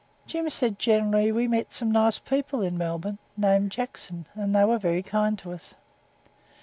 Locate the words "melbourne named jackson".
2.75-4.25